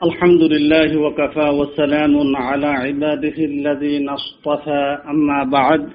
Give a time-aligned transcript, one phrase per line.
[0.00, 5.92] الحمد لله وكفى وسلام على عباده الذين اصطفى أما بعد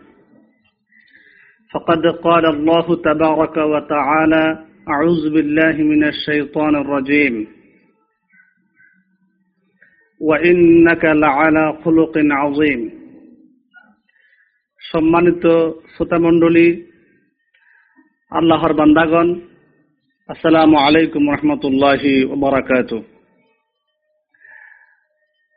[1.71, 4.45] فقد قال الله تبارك وتعالى
[4.87, 7.47] أعوذ بالله من الشيطان الرجيم
[10.21, 12.81] وإنك لعلى خلق عظيم
[14.81, 15.45] সম্মানিত
[15.93, 16.67] শ্রোতামণ্ডলী
[18.31, 19.27] আল্লাহর বান্দাগণ
[20.29, 22.97] আসসালামু আলাইকুম রহমতুল্লাহি বারাকাতু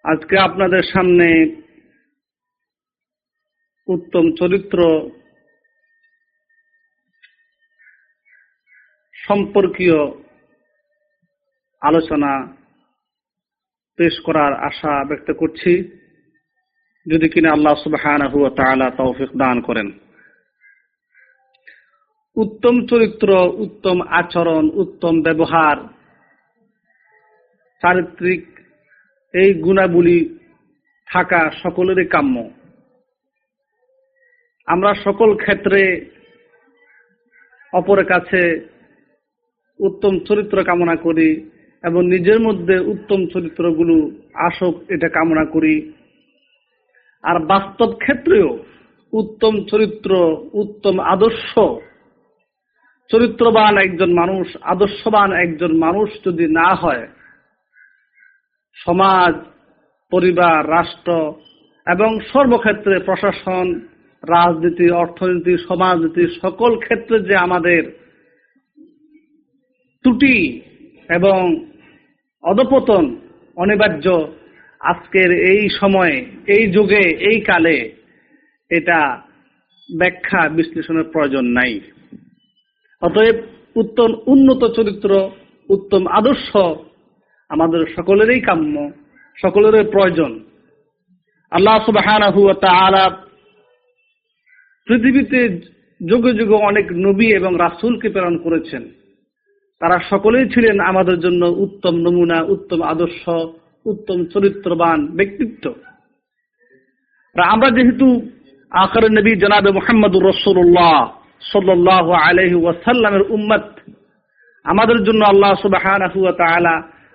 [0.04, 1.56] আজকে আপনাদের সামনে
[3.86, 4.78] উত্তম চরিত্র
[9.28, 10.06] সম্পর্কীয়
[11.80, 12.56] আলোচনা
[13.96, 15.72] পেশ করার আশা ব্যক্ত করছি।
[17.06, 19.98] যদি কিনা আল্লাহ সুবাহ তৌফিক দান করেন।
[22.36, 23.28] উত্তম চরিত্র,
[23.58, 25.76] উত্তম আচরণ, উত্তম ব্যবহার,
[27.82, 28.53] চারিত্রিক
[29.34, 30.38] এই গুণাবলী
[31.06, 32.50] থাকা সকলেরই কাম্য।
[34.66, 36.10] আমরা সকল ক্ষেত্রে
[37.72, 38.40] অপরের কাছে
[39.80, 41.50] উত্তম চরিত্র কামনা করি
[41.84, 45.92] এবং নিজের মধ্যে উত্তম চরিত্রগুলো আসক, এটা কামনা করি।
[47.24, 48.58] আর বাস্তব ক্ষেত্রেও
[49.12, 50.10] উত্তম চরিত্র,
[50.52, 51.58] উত্তম আদর্শ,
[53.10, 57.06] চরিত্রবান একজন মানুষ, আদর্শবান একজন মানুষ যদি না হয়
[58.76, 59.34] সমাজ,
[60.12, 61.12] পরিবার, রাষ্ট্র
[61.86, 63.66] এবং সর্বক্ষেত্রে প্রশাসন,
[64.22, 67.82] রাজনীতি, অর্থনীতি, সমাজনীতি সকল ক্ষেত্রে যে আমাদের
[70.04, 70.62] ত্রুটি
[71.08, 71.40] এবং
[72.44, 73.04] অধপতন
[73.56, 74.06] অনিবার্য,
[74.80, 77.90] আজকের এই সময়ে, এই যুগে, এই কালে
[78.70, 79.22] এটা
[79.98, 81.80] ব্যাখ্যা বিশ্লেষণের প্রয়োজন নাই।
[83.02, 83.36] অতএব
[83.76, 85.30] উত্তম উন্নত চরিত্র,
[85.68, 86.50] উত্তম আদর্শ
[87.50, 88.90] আমাদের সকলেরই কাম্য,
[89.42, 90.44] সকলেরই প্রয়োজন।
[91.50, 92.06] আল্লাহ সুবাহ
[94.86, 95.40] পৃথিবীতে
[96.08, 98.82] যুগে যুগে অনেক নবী এবং রাসুলকে প্রেরণ করেছেন।
[99.80, 103.22] তারা সকলেই ছিলেন আমাদের জন্য উত্তম নমুনা, উত্তম আদর্শ,
[103.86, 105.64] উত্তম চরিত্রবান ব্যক্তিত্ব।
[107.36, 108.30] আমরা যেহেতু
[108.70, 110.98] আকার নবী জনাবে মোহাম্মদুর রসুল্লাহ
[111.52, 113.64] সাল্লাহ আলহি ওয়াসাল্লামের উম্মত,
[114.64, 115.84] আমাদের জন্য আল্লাহ সুবাহ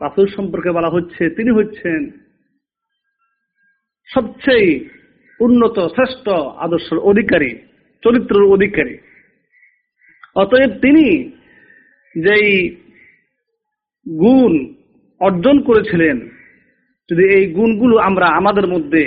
[0.00, 2.00] রাসুল সম্পর্কে বলা হচ্ছে, তিনি হচ্ছেন
[4.14, 4.88] সবচেয়ে
[5.40, 6.28] উন্নত, শ্রেষ্ঠ
[6.64, 7.50] আদর্শের অধিকারী,
[8.02, 8.94] চরিত্রের অধিকারী।
[10.34, 11.06] অতএব তিনি
[12.14, 12.50] যেই
[14.06, 14.52] গুণ
[15.20, 16.16] অর্জন করেছিলেন,
[17.10, 19.04] যদি এই গুণগুলো আমরা আমাদের মধ্যে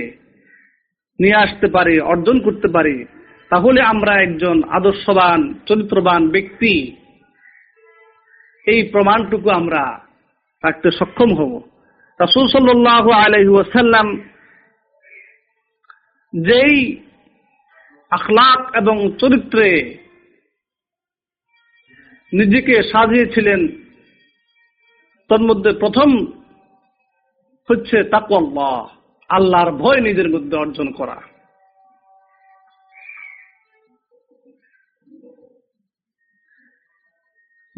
[1.20, 3.06] নিয়ে আসতে পারি, অর্জন করতে পারি
[3.50, 6.96] তাহলে আমরা একজন আদর্শবান, চরিত্রবান ব্যক্তি।
[8.68, 10.06] এই প্রমাণটুকু আমরা
[10.64, 11.70] রাখতে সক্ষম হব।
[12.20, 14.24] রাসুল সাল্লাহ আলহি
[16.34, 16.98] যেই
[18.09, 19.98] আখলাক এবং চরিত্রে
[22.34, 23.68] নিজেকে সাজিয়েছিলেন,
[25.30, 26.26] তার মধ্যে প্রথম
[27.70, 28.88] হচ্ছে তাকল্লাহ
[29.30, 31.39] আল্লাহর ভয় নিজের মধ্যে অর্জন করা।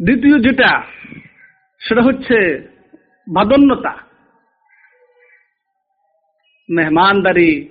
[0.04, 0.86] দ্বিতীয় যেটা,
[1.80, 2.68] সেটা হচ্ছে
[3.32, 4.02] বাদন্যতা
[6.70, 7.68] মেহমানদারি,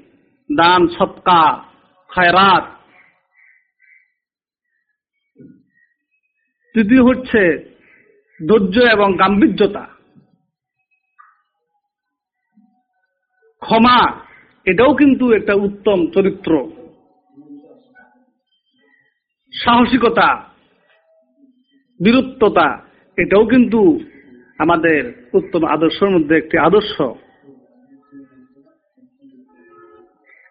[0.58, 1.64] দান, সৎকা,
[2.08, 2.64] খায়রাত।
[6.74, 7.72] তৃতীয় হচ্ছে
[8.48, 9.88] ধৈর্য এবং গাম্ভীর্যতা।
[13.60, 14.26] ক্ষমা,
[14.66, 16.72] এটাও কিন্তু একটা উত্তম চরিত্র।
[19.54, 20.51] সাহসিকতা
[22.04, 22.68] বীরত্বতা
[23.18, 23.82] এটাও কিন্তু
[24.60, 25.02] আমাদের
[25.34, 26.96] উত্তম আদর্শের মধ্যে একটি আদর্শ।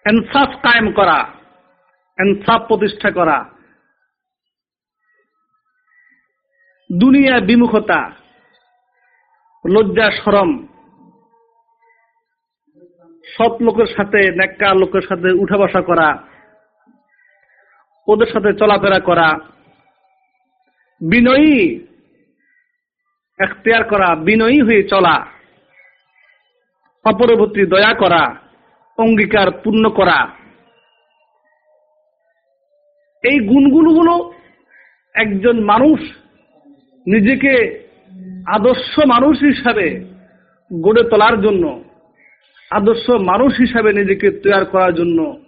[0.06, 1.18] এনসাফ কায়েম করা,
[2.18, 3.38] এনসাফ প্রতিষ্ঠা করা,
[6.90, 8.00] দুনিয়া বিমুখতা,
[9.64, 10.50] লজ্জা, সরম,
[13.24, 16.08] সৎ লোকের সাথে নেককা লোকের সাথে উঠা বসা করা,
[18.08, 19.28] ওদের সাথে চলাফেরা করা
[21.00, 21.80] বিনয়ী।
[23.38, 25.26] এখতিয়ার করা, বিনয়ী হয়ে চলা।
[27.04, 28.36] অপরবর্তী দয়া করা,
[28.98, 30.30] অঙ্গীকার পূর্ণ করা।
[33.22, 34.32] এই গুণগুলো হলো
[35.14, 36.00] একজন মানুষ
[37.06, 37.84] নিজেকে
[38.46, 40.04] আদর্শ মানুষ হিসাবে
[40.80, 41.84] গড়ে তোলার জন্য,
[42.70, 45.44] আদর্শ মানুষ হিসাবে নিজেকে তৈরি করার জন্য।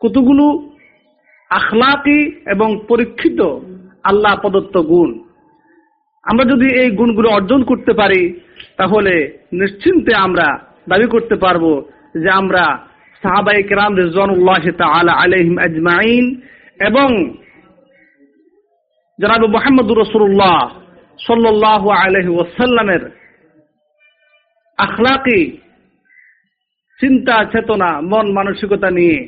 [0.00, 0.76] কতগুলো
[1.50, 3.40] আখলাকি এবং পরীক্ষিত
[4.04, 5.10] আল্লাহ প্রদত্ত গুণ।
[6.24, 8.40] আমরা যদি এই গুণগুলো অর্জন করতে পারি,
[8.76, 10.46] তাহলে নিশ্চিন্তে আমরা
[10.88, 11.64] দাবি করতে পারব
[12.14, 12.64] যে আমরা
[13.22, 16.24] সাহাবাই কেরাম রিজওয়ানুল্লাহ তাআলা আলাইহিম আজমাইন
[16.86, 17.08] এবং
[19.18, 20.70] জনাব মোহাম্মদুর রসুল্লাহ
[21.26, 23.02] সাল্লাহ আলহি ওসাল্লামের
[24.78, 25.40] আখলাকি,
[27.00, 29.18] চিন্তা, চেতনা, মন, মানসিকতা নিয়ে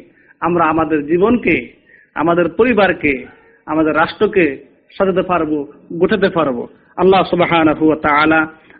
[0.40, 1.81] আমরা আমাদের জীবনকে
[2.14, 3.26] আমাদের পরিবারকে,
[3.66, 4.66] আমাদের রাষ্ট্রকে
[4.98, 7.52] সাজাতে পারব গোটাতে পারব। আল্লাহ সুবাহ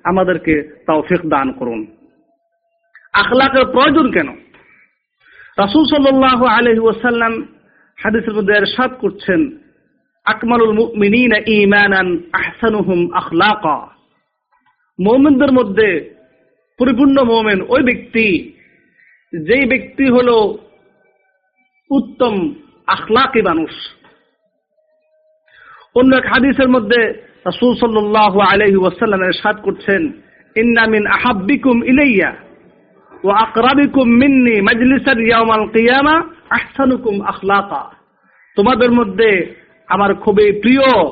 [0.05, 1.87] আমাদেরকে তৌফিক দান করুন।
[3.13, 4.29] আখলাকের প্রয়োজন কেন?
[5.59, 7.43] রাসুল সাল্লাহ আলহি ওসাল্লাম
[8.03, 8.55] হাদিসের মধ্যে
[9.01, 9.59] করছেন,
[10.25, 13.15] আকমালুল মুমিনিনা ঈমানান আহসানুহুম
[15.53, 16.15] মধ্যে
[16.79, 18.53] পরিপূর্ণ মুমিন ওই ব্যক্তি,
[19.33, 20.59] যেই ব্যক্তি হলো
[21.91, 22.55] উত্তম
[22.87, 23.71] আখলাকি মানুষ।
[25.95, 27.23] অন্য এক হাদিসের মধ্যে
[28.77, 30.13] ওয়াসাল্লাম করছেন
[31.07, 32.37] আহাব্বিকুম ইলাইয়া
[33.31, 34.61] আকরাবিকুম মিন্নি
[35.73, 37.91] কিয়ামা আহসানুকুম আখলাকা।
[38.57, 39.55] তোমাদের মধ্যে
[39.89, 41.11] আমার খুবই প্রিয়,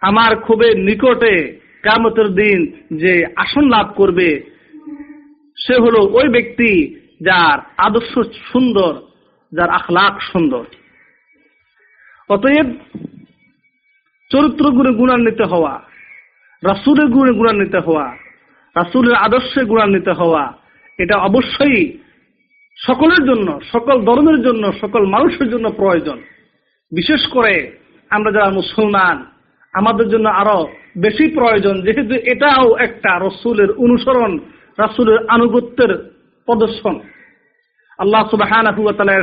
[0.00, 2.58] আমার খুবই নিকটে কামতের দিন
[2.96, 4.40] যে আসন লাভ করবে,
[5.56, 8.94] সে হলো ওই ব্যক্তি যার আদর্শ সুন্দর,
[9.52, 10.64] যার আখলাক সুন্দর।
[12.30, 12.68] অতএব
[14.30, 15.82] চরিত্র গুণে গুণান্বিত হওয়া,
[16.64, 18.16] রাসুলের গুণে গুণান্বিত হওয়া,
[18.76, 20.52] রাসুলের আদর্শে গুণান্বিত হওয়া,
[20.98, 21.98] এটা অবশ্যই
[22.86, 26.18] সকলের জন্য, সকল ধর্মের জন্য, সকল মানুষের জন্য প্রয়োজন।
[26.92, 27.76] বিশেষ করে
[28.10, 29.24] আমরা যারা মুসলমান,
[29.72, 30.68] আমাদের জন্য আরও
[30.98, 34.38] বেশি প্রয়োজন, যেহেতু এটাও একটা রসুলের অনুসরণ,
[34.78, 36.12] রাসুলের আনুগত্যের
[36.46, 37.00] প্রদর্শন।
[37.98, 39.22] আল্লাহ ওয়া তাআলা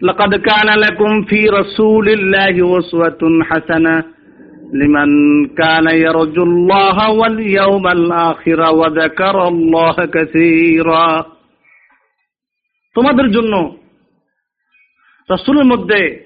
[0.00, 4.02] ইরশাদ করছেন লাকাদ কানা লাকুম ফি রাসূলিল্লাহি উসওয়াতুন হাসানাহ
[4.74, 11.22] লিমান কানা ইয়ারজুল্লাহা ওয়াল ইয়াওমাল আখির ওয়া যাকারাল্লাহা
[12.94, 13.78] তোমাদের জন্য
[15.30, 16.24] রাসূলের মধ্যে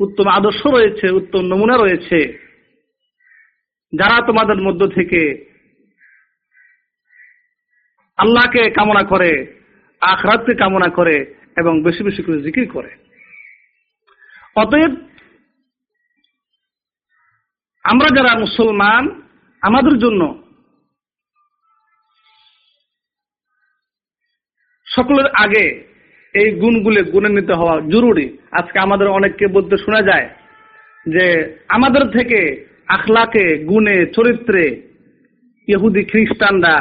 [0.00, 2.38] উত্তম আদর্শ রয়েছে, উত্তম নমুনা রয়েছে।
[3.92, 5.48] যারা তোমাদের মধ্য থেকে
[8.16, 9.60] আল্লাহকে কামনা করে,
[10.00, 13.07] আখরাতকে কামনা করে এবং বেশি বেশি করে জিকির করে।
[14.58, 14.92] অতএব
[17.84, 19.22] আমরা যারা মুসলমান,
[19.62, 20.44] আমাদের জন্য
[24.86, 25.64] সকলের আগে
[26.34, 30.28] এই গুণগুলো গুণে নিতে হওয়া জরুরি। আজকে আমাদের অনেককে বলতে শোনা যায়
[31.06, 31.24] যে
[31.68, 34.62] আমাদের থেকে আখলাকে, গুণে, চরিত্রে
[35.68, 36.76] ইহুদি খ্রিস্টানরা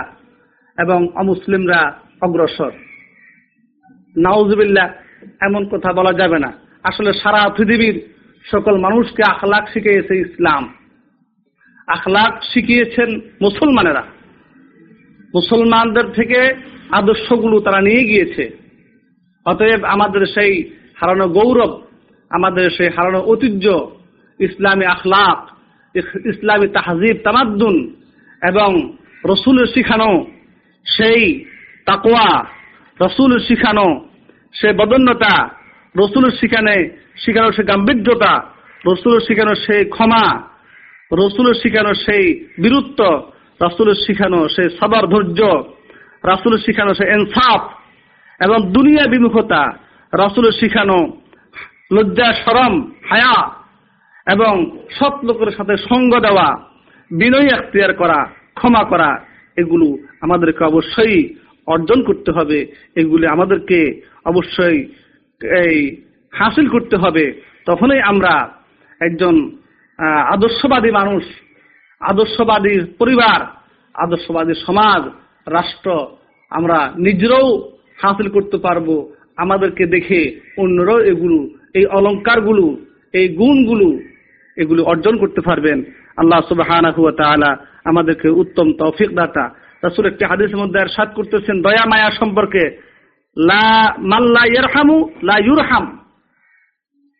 [0.77, 2.71] এবং অমুসলিমরা অগ্রসর।
[4.17, 4.85] নাউজবিল্লা
[5.41, 7.95] এমন কথা বলা যাবে না। আসলে সারা পৃথিবীর
[8.51, 10.63] সকল মানুষকে আখলাক শিখিয়েছে ইসলাম।
[11.87, 13.09] আখলাক শিখিয়েছেন
[13.41, 14.03] মুসলমানেরা।
[15.35, 16.39] মুসলমানদের থেকে
[16.91, 18.57] আদর্শগুলো তারা নিয়ে গিয়েছে।
[19.45, 20.53] অতএব আমাদের সেই
[21.01, 21.81] হারানো গৌরব,
[22.29, 23.65] আমাদের সেই হারানো ঐতিহ্য,
[24.39, 25.39] ইসলামী আখলাক
[26.25, 27.95] ইসলামী তাহজিব, তামাদ্দুন
[28.47, 30.11] এবং রসুলের শিখানো
[30.85, 31.45] সেই
[31.85, 32.45] তাকোয়া
[33.01, 33.87] রসুলের শিখানো
[34.53, 35.33] সে বদন্যতা
[35.99, 36.75] রসুলের শিখানে
[37.23, 38.33] শিখানোর সে গাম্ভীর্যতা,
[38.87, 40.25] রসুলের শিখানো সেই ক্ষমা,
[41.11, 42.25] রসুলের শিখানো সেই
[42.61, 42.99] বীরত্ব,
[43.61, 45.41] রাসুলের শিখানো সেই সবার ধৈর্য,
[46.23, 47.61] রাসুলের শিখানো সে এনসাফ
[48.39, 49.63] এবং দুনিয়া বিমুখতা,
[50.13, 50.99] রাসুলের শিখানো
[51.91, 52.73] লজ্জা সরম
[53.09, 53.35] হায়া
[54.27, 54.53] এবং
[54.99, 56.47] সৎ লোকের সাথে সঙ্গ দেওয়া,
[57.11, 58.19] বিনয় এখতিয়ার করা,
[58.55, 59.09] ক্ষমা করা,
[59.57, 59.87] এগুলো
[60.21, 61.17] আমাদেরকে অবশ্যই
[61.67, 62.59] অর্জন করতে হবে।
[62.95, 63.79] এগুলি আমাদেরকে
[64.25, 64.79] অবশ্যই
[65.41, 66.01] এই
[66.33, 68.33] হাসিল করতে হবে, তখনই আমরা
[69.01, 69.35] একজন
[70.33, 71.23] আদর্শবাদী মানুষ
[71.99, 73.39] আদর্শবাদী পরিবার,
[73.93, 75.01] আদর্শবাদী সমাজ,
[75.51, 76.07] রাষ্ট্র
[76.49, 77.47] আমরা নিজেরাও
[78.03, 81.39] হাসিল করতে পারব। আমাদেরকে দেখে অন্যরাও এগুলো,
[81.73, 82.77] এই অলঙ্কারগুলো,
[83.13, 83.99] এই গুণগুলো
[84.57, 85.83] এগুলো অর্জন করতে পারবেন।
[86.17, 86.69] আল্লাহ সুবাহ
[87.85, 89.45] আমাদেরকে উত্তম তৌফিক দাতা।
[89.83, 92.86] রাসুল একটি হাদিসের মধ্যে আর সাত করতেছেন, দয়া মায়া সম্পর্কে।
[93.37, 96.05] লা মাল্লা ইয়ারহামু, লা ইউরহাম।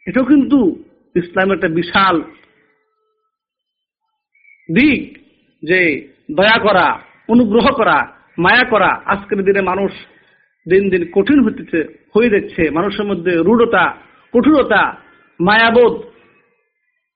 [0.07, 0.83] এটাও কিন্তু
[1.15, 2.21] ইসলামের একটা বিশাল
[4.73, 5.17] দিক
[5.63, 9.91] যে দয়া করা, অনুগ্রহ করা, মায়া করা আজকের দিনে মানুষ
[10.69, 13.95] দিন দিন কঠিন হতেছে হয়ে যাচ্ছে। মানুষের মধ্যে রূঢ়তা,
[14.33, 14.95] কঠোরতা,
[15.39, 16.03] মায়াবোধ,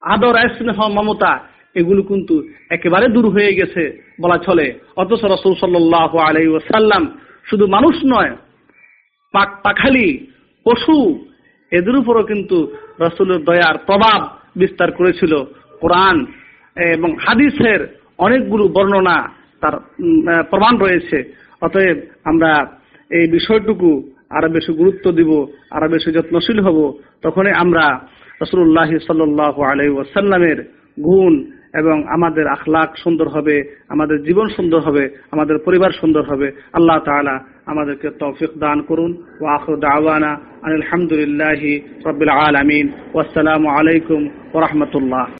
[0.01, 6.47] আদর, স্নেহ, মমতা, এগুলো কিন্তু একেবারে দূর হয়ে গেছে বলা চলে। অথচ রসুল সাল্লাহ আলাই
[6.47, 8.35] ওসাল্লাম শুধু মানুষ নয়
[9.33, 10.07] পাক পাখালি,
[10.65, 10.97] পশু,
[11.71, 12.57] এদের উপরও কিন্তু
[12.99, 14.19] রসুলের দয়ার প্রভাব
[14.55, 15.33] বিস্তার করেছিল
[15.79, 16.25] কোরআন
[16.75, 17.81] এবং হাদিসের
[18.17, 19.17] অনেকগুলো বর্ণনা
[19.61, 19.75] তার
[20.43, 21.17] প্রমাণ রয়েছে।
[21.61, 22.51] অতএব আমরা
[23.09, 23.89] এই বিষয়টুকু
[24.29, 25.31] আরও বেশি গুরুত্ব দিব,
[25.71, 26.77] আরও বেশি যত্নশীল হব।
[27.21, 27.85] তখনই আমরা
[28.41, 30.59] রসুল্লাহ সাল্লাহ আলাই ওয়াসাল্লামের
[31.03, 31.33] গুণ
[31.73, 37.39] এবং আমাদের আখলাক সুন্দর হবে, আমাদের জীবন সুন্দর হবে, আমাদের পরিবার সুন্দর হবে। আল্লাহ তালা
[37.65, 45.27] আমাদেরকে তৌফিক দান করুন। ও আখর দাওয়ানা আলহামদুলিল্লাহি রবিল আলমিন। ওয়াসালামু আলাইকুম ওরহমতুল্লাহ